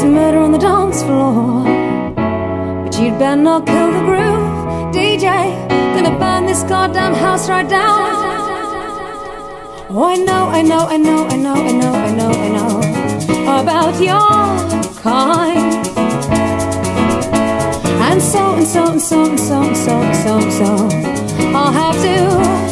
[0.00, 1.64] It's murder on the dance floor.
[2.84, 4.94] But you'd better not kill the groove.
[4.94, 5.26] DJ,
[5.68, 8.06] gonna burn this goddamn house right down.
[9.90, 13.60] Oh, I know, I know, I know, I know, I know, I know, I know
[13.60, 15.84] about your kind.
[18.06, 21.48] And so and so and so and so and so and so and so.
[21.58, 22.67] I'll have to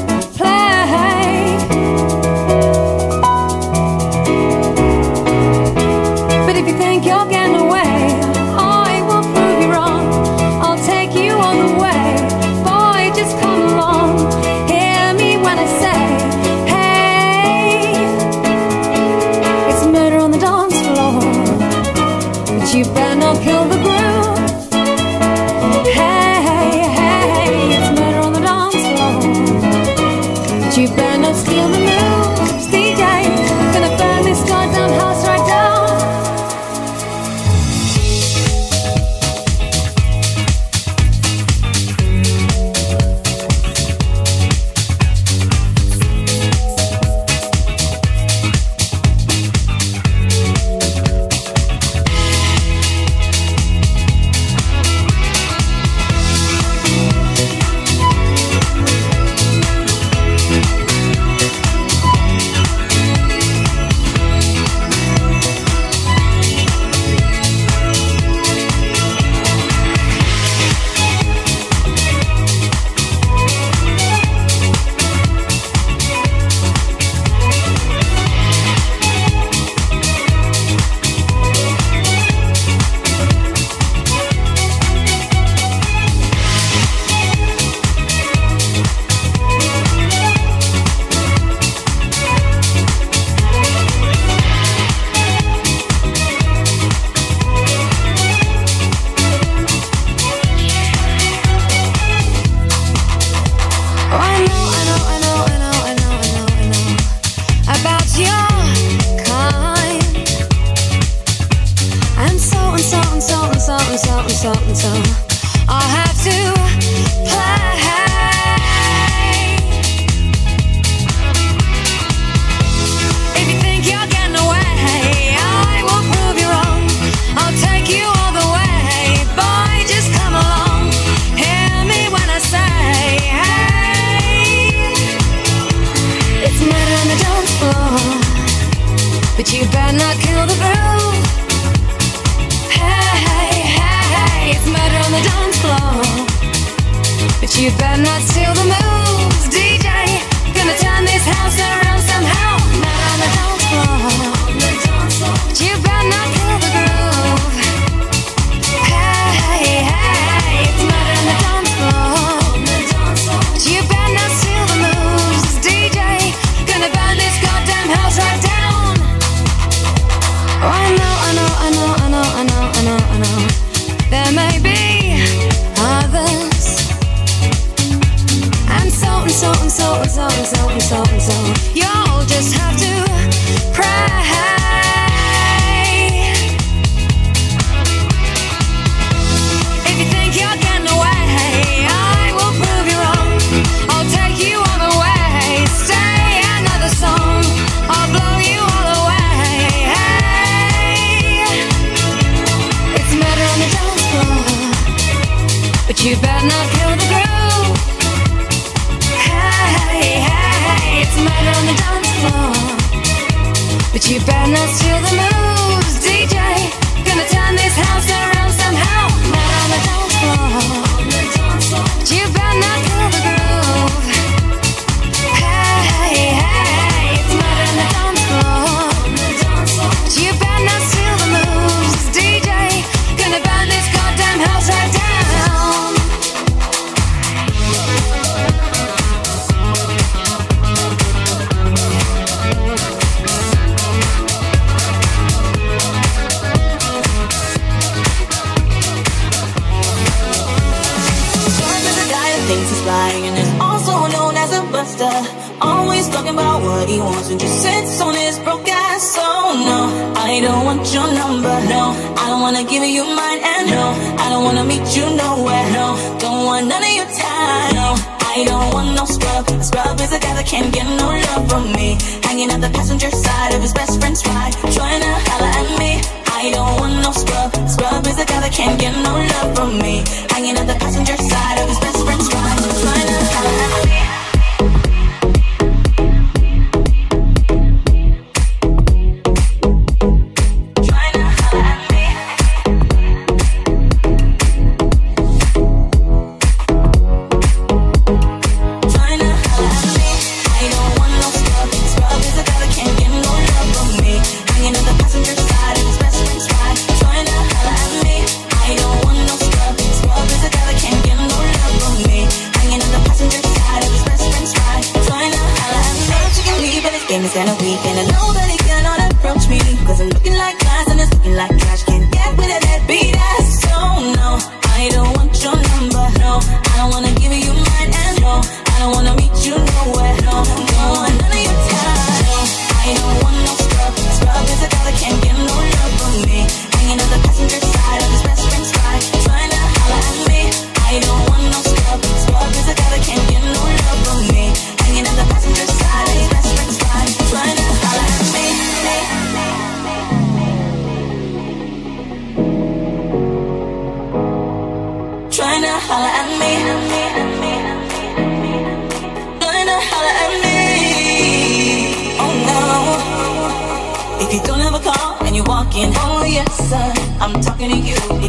[317.26, 319.58] it's been a week and I nobody cannot approach me.
[319.84, 321.82] Cause I'm looking like glass and it's looking like trash.
[321.82, 323.46] Can't get with a deadbeat ass.
[323.62, 323.74] So
[324.14, 324.38] no,
[324.78, 326.38] I don't want your number, no.
[326.70, 328.42] I don't wanna give you mine and no.
[328.46, 330.36] I don't wanna meet you nowhere, no.
[330.70, 331.98] No, none of your time,
[332.30, 332.38] no.
[332.78, 333.35] I don't wanna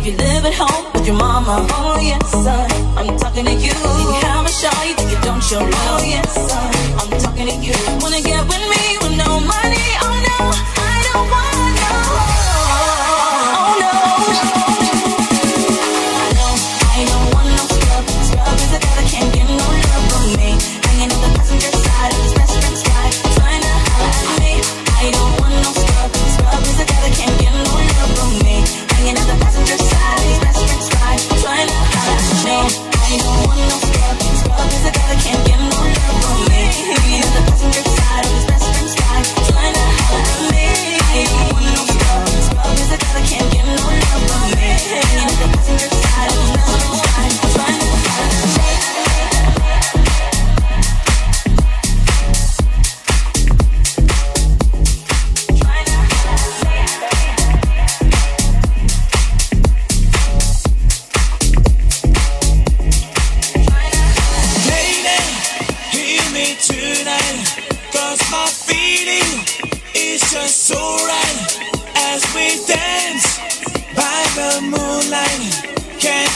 [0.08, 1.68] you live at home with your mama?
[1.70, 3.76] Oh yes, son, I'm talking to you.
[3.76, 6.00] You have a much you, you don't show love?
[6.00, 7.76] Oh yes, son, I'm talking to you.
[8.00, 9.17] Wanna get with me?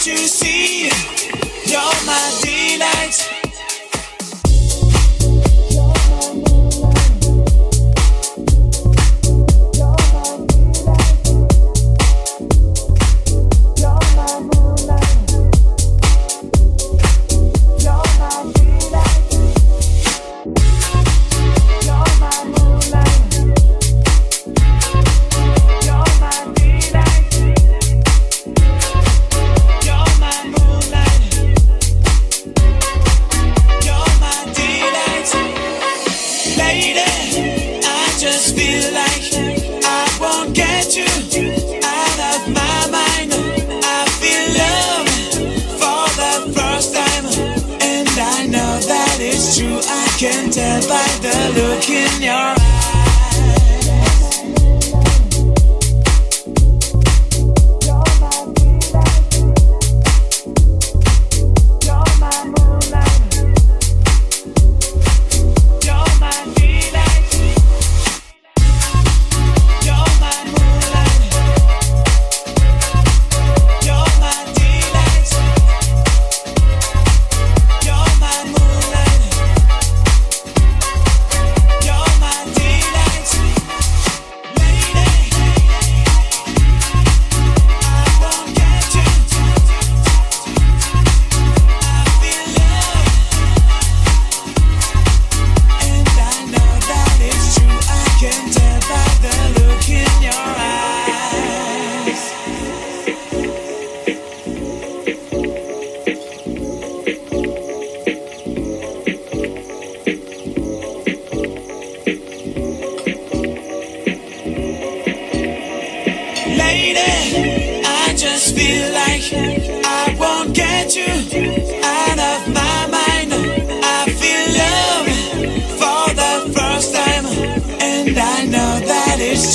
[0.07, 0.40] you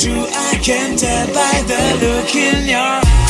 [0.07, 3.26] true, I can tell by the look in your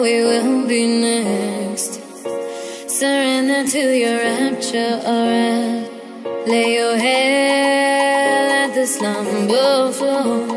[0.00, 2.00] we will be next.
[2.88, 5.90] Surrender to your rapture, alright.
[6.46, 10.49] Lay your head, at the slumber floor.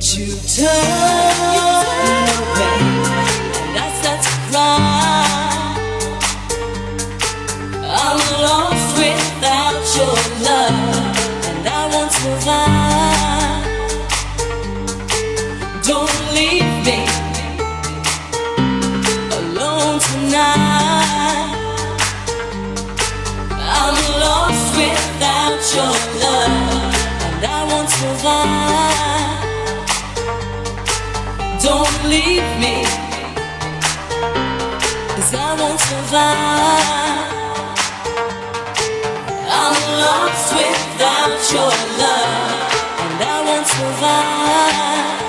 [0.00, 0.06] Away,
[3.62, 5.74] and I start to cry.
[7.82, 11.16] I'm lost without your love,
[11.48, 12.62] and I.
[15.82, 17.00] Don't leave me
[19.34, 21.58] alone tonight.
[23.50, 26.94] I'm lost without your love,
[27.26, 28.57] and I won't survive.
[32.08, 32.84] leave me.
[35.14, 37.28] Cause I won't survive.
[39.60, 42.72] I'm lost without your love.
[43.04, 45.27] And I won't survive.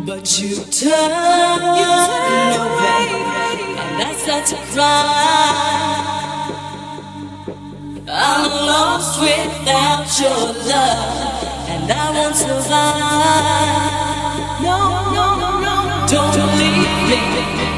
[0.07, 1.61] But you turn
[2.63, 3.09] away,
[3.83, 6.09] and I start to cry.
[8.11, 10.41] I'm lost without your
[10.73, 13.99] love, and I won't survive.
[14.63, 14.79] No,
[15.17, 17.78] no, no, no, don't leave me.